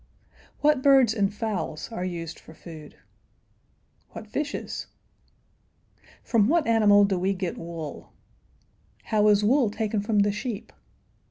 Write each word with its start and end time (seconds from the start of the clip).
What 0.61 0.81
birds 0.81 1.13
and 1.13 1.31
fowls 1.31 1.91
are 1.91 2.03
used 2.03 2.39
for 2.39 2.55
food? 2.55 2.95
What 4.13 4.25
fishes? 4.25 4.87
From 6.23 6.47
what 6.47 6.65
animal 6.65 7.05
do 7.05 7.19
we 7.19 7.35
get 7.35 7.55
wool? 7.55 8.11
How 9.03 9.27
is 9.27 9.43
wool 9.43 9.69
taken 9.69 10.01
from 10.01 10.17
the 10.21 10.31
sheep? 10.31 10.73